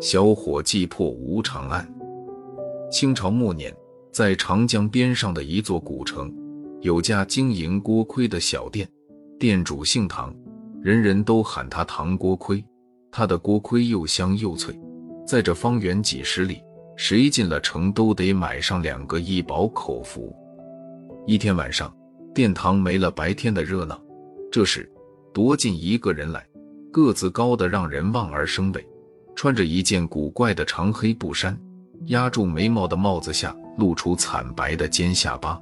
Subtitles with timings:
[0.00, 1.86] 小伙计破吴长案。
[2.90, 3.74] 清朝末年，
[4.12, 6.30] 在长江边上的一座古城，
[6.80, 8.88] 有家经营锅盔的小店，
[9.38, 10.34] 店主姓唐，
[10.82, 12.64] 人人都喊他唐锅盔。
[13.10, 14.74] 他的锅盔又香又脆，
[15.26, 16.62] 在这方圆几十里，
[16.96, 20.34] 谁进了城都得买上两个一饱口福。
[21.26, 21.94] 一天晚上，
[22.34, 24.00] 殿堂没了白天的热闹，
[24.50, 24.90] 这时
[25.32, 26.46] 踱进一个人来，
[26.94, 28.86] 个子高的让人望而生畏。
[29.34, 31.58] 穿着一件古怪的长黑布衫，
[32.06, 35.60] 压住眉毛的帽子下露出惨白的尖下巴。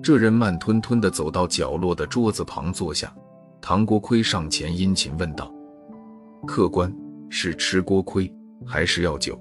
[0.00, 3.12] 这人慢吞吞地走到角落的桌子旁坐下。
[3.60, 5.52] 唐国盔上前殷勤问道
[6.46, 6.94] ：“客官
[7.28, 8.32] 是吃锅盔
[8.64, 9.36] 还是要酒？”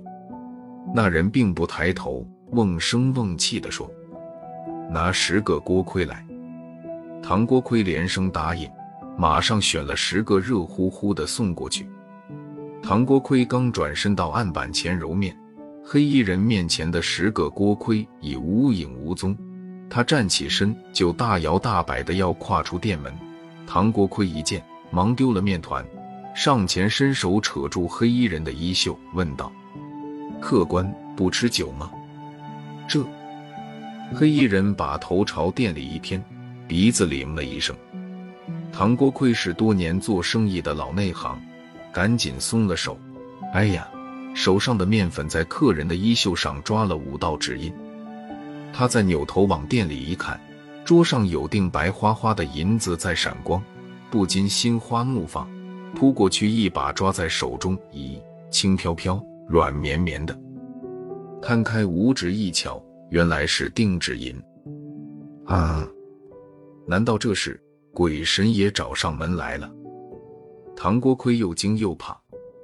[0.91, 3.87] 那人并不抬头，瓮声瓮气地说
[4.89, 6.25] ：“拿十个锅盔来。”
[7.21, 8.67] 唐国盔连声答应，
[9.17, 11.87] 马上选了十个热乎乎的送过去。
[12.81, 15.35] 唐锅盔刚转身到案板前揉面，
[15.83, 19.35] 黑衣人面前的十个锅盔已无影无踪。
[19.89, 23.13] 他站起身就大摇大摆的要跨出店门。
[23.65, 25.85] 唐锅盔一见，忙丢了面团，
[26.35, 29.51] 上前伸手扯住黑衣人的衣袖，问道
[30.41, 31.91] ：“客官不吃酒吗？”
[32.87, 33.03] 这
[34.13, 36.23] 黑衣人把头朝店里一偏，
[36.67, 37.75] 鼻子灵了一声。
[38.77, 41.41] 唐锅盔是多年做生意的老内行。
[41.93, 42.99] 赶紧松了手，
[43.53, 43.87] 哎呀，
[44.33, 47.73] 手上的面粉在客人的衣袖上抓了五道指印。
[48.73, 50.37] 他再扭头往店里一看，
[50.83, 53.63] 桌上有锭白花花的银子在闪光，
[54.11, 55.49] 不禁心花怒放，
[55.95, 59.17] 扑过去一把抓在手中，咦，轻飘飘，
[59.47, 60.37] 软绵绵的。
[61.41, 64.35] 摊开五指一瞧，原来是定制银。
[65.45, 65.87] 啊，
[66.85, 67.57] 难道这是
[67.95, 69.71] 鬼神也找上门来了？
[70.75, 72.13] 唐国盔又惊又怕，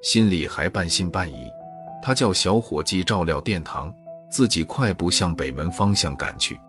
[0.04, 1.50] 心里还半信半疑。
[2.04, 3.94] 他叫小伙计照料殿堂，
[4.30, 6.60] 自己快步向北门方向赶去。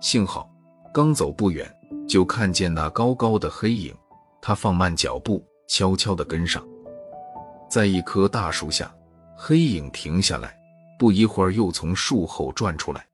[0.00, 0.48] 幸好
[0.92, 1.68] 刚走不远，
[2.08, 3.92] 就看见那高高的黑影。
[4.40, 6.64] 他放慢脚步，悄悄地跟上。
[7.68, 8.94] 在一棵大树下，
[9.36, 10.56] 黑影停下来，
[10.96, 13.04] 不一会儿又从树后转出来。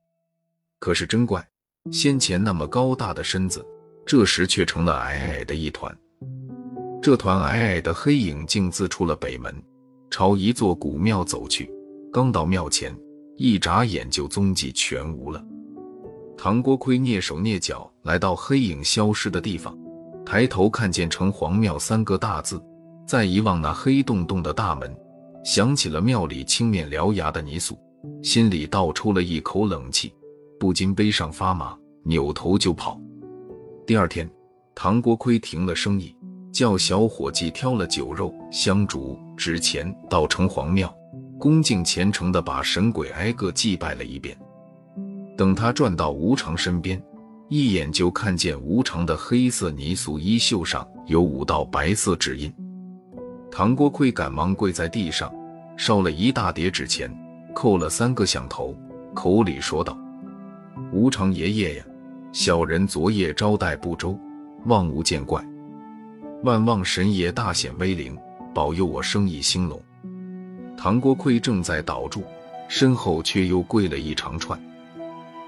[0.78, 1.42] 可是真怪，
[1.90, 3.64] 先前那么高大的身子，
[4.06, 5.96] 这时却成了矮矮的一团。
[7.02, 9.54] 这团矮矮的黑影径自出了北门，
[10.10, 11.70] 朝一座古庙走去。
[12.12, 12.94] 刚到庙前，
[13.36, 15.42] 一眨眼就踪迹全无了。
[16.36, 19.76] 唐国盔蹑手蹑脚来到黑影消失的地方，
[20.26, 22.60] 抬头看见“城隍庙”三个大字，
[23.06, 24.94] 再一望那黑洞洞的大门，
[25.44, 27.78] 想起了庙里青面獠牙的泥塑，
[28.22, 30.12] 心里倒抽了一口冷气，
[30.58, 33.00] 不禁背上发麻，扭头就跑。
[33.90, 34.30] 第二天，
[34.72, 36.14] 唐国盔停了生意。
[36.52, 40.94] 叫小伙计挑了酒肉、香烛、纸钱到城隍庙，
[41.40, 44.38] 恭敬虔诚地把神鬼挨个祭拜了一遍。
[45.36, 47.02] 等他转到无常身边，
[47.48, 52.54] 一眼就看见无常的黑色泥塑衣袖上有五道白色指印。
[53.50, 55.34] 唐国盔赶忙跪在地上，
[55.76, 57.12] 烧了一大叠纸钱，
[57.56, 58.72] 叩了三个响头，
[59.14, 59.98] 口里说道
[60.94, 61.84] ：“无常爷爷呀，
[62.32, 64.18] 小人昨夜招待不周，
[64.66, 65.44] 望无见怪。”
[66.44, 68.16] 万望神爷大显威灵，
[68.54, 69.80] 保佑我生意兴隆。
[70.76, 72.22] 唐国盔正在倒祝，
[72.68, 74.58] 身后却又跪了一长串。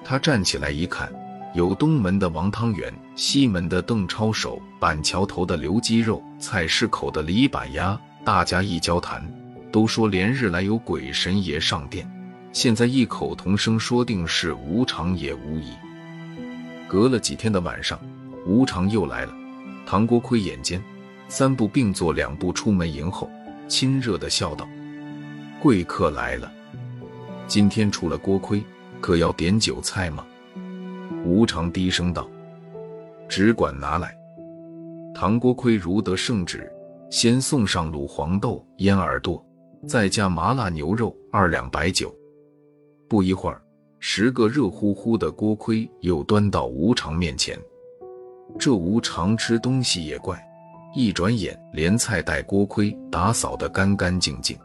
[0.05, 1.11] 他站起来一看，
[1.55, 7.99] 有东门的王汤圆，西门的邓超手，板桥头的刘鸡肉，菜市口的李板鸭。
[8.25, 9.27] 大家一交谈，
[9.71, 12.07] 都说连日来有鬼神爷上殿，
[12.53, 15.71] 现在异口同声说定是无常也无疑。
[16.93, 17.99] 隔了几天的晚上，
[18.45, 19.33] 吴常又来了。
[19.87, 20.79] 唐国盔眼尖，
[21.27, 23.31] 三步并作两步出门迎候，
[23.67, 24.69] 亲热的笑道
[25.59, 26.53] ：“贵客来了，
[27.47, 28.63] 今天除了锅盔，
[29.01, 30.27] 可要点酒菜吗？”
[31.25, 32.29] 吴常低声道
[33.27, 34.15] ：“只管拿来。”
[35.17, 36.71] 唐国盔如得圣旨，
[37.11, 39.43] 先送上卤黄豆、腌耳朵，
[39.89, 42.15] 再加麻辣牛肉二两白酒。
[43.09, 43.62] 不一会儿，
[44.05, 47.57] 十个热乎乎的锅盔又端到吴常面前。
[48.59, 50.45] 这吴常吃东西也怪，
[50.93, 54.59] 一转眼连菜带锅盔打扫得干干净净。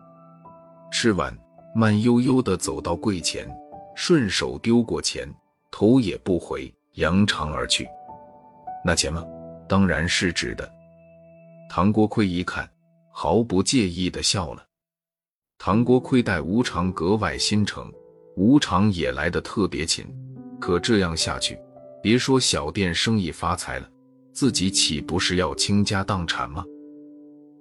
[0.92, 1.32] 吃完，
[1.76, 3.48] 慢悠悠地走到柜前，
[3.96, 5.32] 顺手丢过钱，
[5.70, 7.88] 头也不回，扬长而去。
[8.84, 9.24] 那钱吗？
[9.70, 10.68] 当然是纸的。
[11.70, 12.68] 唐国盔一看，
[13.12, 14.66] 毫不介意地笑了。
[15.60, 17.88] 唐国盔待吴常格外心诚，
[18.38, 20.06] 吴常也来得特别勤。
[20.60, 21.60] 可这样下去。
[22.02, 23.90] 别说小店生意发财了，
[24.32, 26.64] 自己岂不是要倾家荡产吗？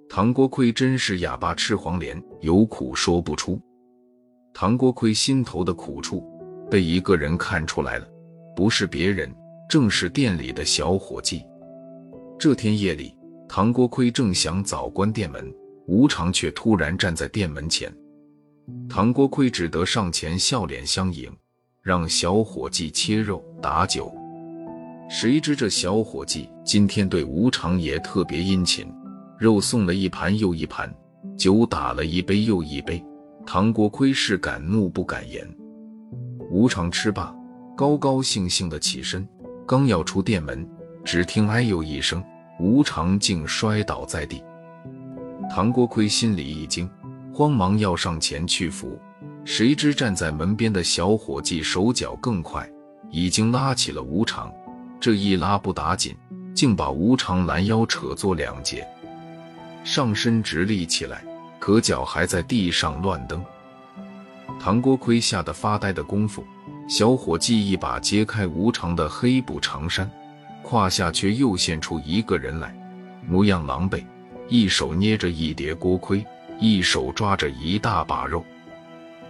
[0.07, 3.59] 唐国亏真是哑巴吃黄连，有苦说不出。
[4.53, 6.23] 唐国亏心头的苦处
[6.69, 8.07] 被一个人看出来了，
[8.55, 9.29] 不是别人，
[9.67, 11.43] 正是店里的小伙计。
[12.39, 13.13] 这天夜里，
[13.49, 15.53] 唐国亏正想早关店门，
[15.87, 17.91] 吴常却突然站在店门前。
[18.89, 21.31] 唐国亏只得上前笑脸相迎，
[21.81, 24.13] 让小伙计切肉打酒。
[25.09, 28.85] 谁知这小伙计今天对吴常也特别殷勤。
[29.39, 30.93] 肉送了一盘又一盘，
[31.37, 33.01] 酒打了一杯又一杯。
[33.45, 35.47] 唐国亏是敢怒不敢言。
[36.49, 37.33] 吴常吃罢，
[37.75, 39.25] 高高兴兴的起身，
[39.65, 40.67] 刚要出店门，
[41.05, 42.21] 只听哎呦一声，
[42.59, 44.43] 吴常竟摔倒在地。
[45.49, 46.89] 唐国亏心里一惊，
[47.37, 48.99] 慌忙要上前去扶，
[49.45, 52.67] 谁知站在门边的小伙计手脚更快，
[53.11, 54.51] 已经拉起了吴常。
[54.99, 56.15] 这一拉不打紧，
[56.55, 58.83] 竟把吴常拦腰扯作两截。
[59.83, 61.23] 上身直立起来，
[61.59, 63.45] 可脚还在地上乱蹬。
[64.59, 66.43] 唐国亏吓得发呆的功夫，
[66.89, 70.09] 小伙计一把揭开吴常的黑布长衫，
[70.63, 72.75] 胯下却又现出一个人来，
[73.29, 74.03] 模样狼狈，
[74.47, 76.25] 一手捏着一叠锅盔，
[76.59, 78.43] 一手抓着一大把肉。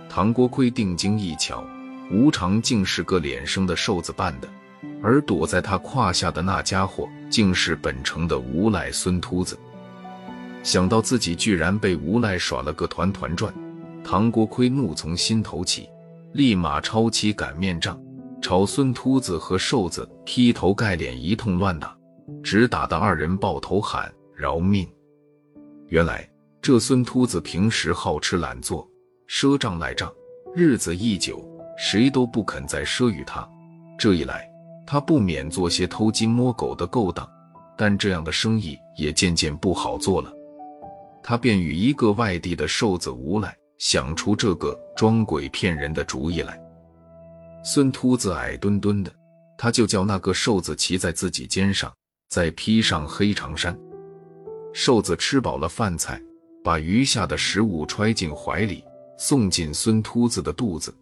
[0.10, 1.64] 唐国亏定睛一瞧，
[2.12, 4.48] 吴常竟是个脸生的瘦子扮的，
[5.04, 9.58] 而躲在他胯下的那家伙，竟是本城的无赖孙秃子。
[10.64, 13.54] 想到自己居然被无赖耍了个团团转，
[14.04, 15.90] 唐国亏怒从心头起，
[16.34, 18.00] 立马抄起擀面杖，
[18.42, 21.96] 朝孙秃子和瘦子劈头盖脸一通乱打，
[22.42, 24.88] 直打得二人抱头喊饶命。
[25.88, 26.28] 原来
[26.68, 28.86] 这孙秃子平时好吃懒做，
[29.30, 30.14] 赊账赖账，
[30.54, 31.42] 日子一久，
[31.78, 33.48] 谁都不肯再赊与他。
[33.98, 34.46] 这一来，
[34.86, 37.26] 他不免做些偷鸡摸狗的勾当，
[37.78, 40.30] 但这样的生意也渐渐不好做了。
[41.24, 46.62] 他便与一个外地的瘦子无赖想出这个装鬼骗人的主意来。
[47.64, 49.12] 孙秃子矮墩墩的，
[49.58, 51.90] 他就叫那个瘦子骑在自己肩上，
[52.28, 53.74] 再披上黑长衫。
[54.74, 56.22] 瘦子吃饱了饭菜，
[56.68, 58.84] 把余下的食物揣进怀里，
[59.18, 60.94] 送进孙秃子的肚子。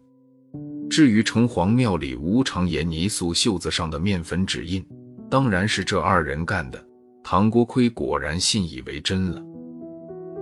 [0.88, 4.86] 至于城隍庙里无常爷泥塑袖子上的面粉指印，
[5.28, 6.80] 当然是这二人干的。
[7.24, 9.42] 唐国亏果然信以为真了。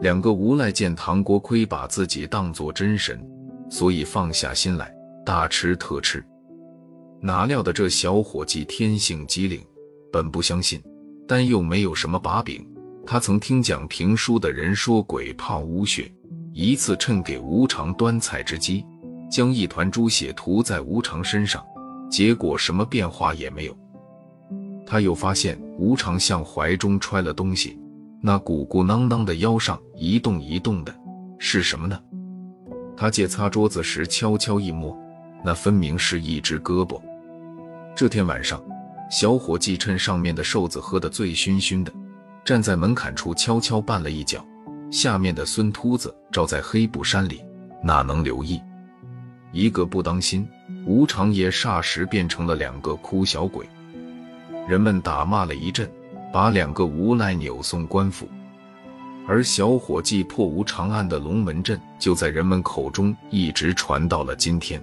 [0.03, 3.27] 两个无赖见唐国亏把自己当作真神，
[3.71, 4.95] 所以放下心来
[5.25, 6.23] 大吃特吃。
[7.23, 9.59] 哪料的这小伙计天性机灵，
[10.13, 10.83] 本不相信，
[11.27, 12.63] 但又没有什么把柄。
[13.07, 16.11] 他曾听讲评书的人说鬼怕污血，
[16.53, 18.85] 一次趁给吴常端菜之机，
[19.31, 21.63] 将一团猪血涂在吴常身上，
[22.11, 23.77] 结果什么变化也没有。
[24.87, 27.79] 他又发现吴常向怀中揣了东西。
[28.23, 30.95] 那鼓鼓囊囊的腰上一动一动的
[31.39, 32.01] 是什么呢？
[32.97, 34.97] 他借擦桌子时悄悄一摸，
[35.45, 36.99] 那分明是一只胳膊。
[37.95, 38.63] 这天晚上，
[39.11, 41.93] 小伙计趁上面的瘦子喝得醉醺醺的，
[42.45, 44.45] 站在门槛处悄悄绊了一脚，
[44.91, 47.43] 下面的孙秃子照在黑布衫里，
[47.83, 48.61] 哪能留意？
[49.53, 50.47] 一个不当心，
[50.87, 53.67] 吴常爷霎时变成了两个哭小鬼，
[54.69, 55.91] 人们打骂了一阵。
[56.33, 58.29] 把两个无赖扭送官府，
[59.25, 64.83] 而小伙计破无长案的龙门阵就在人们口中一直传到了今天。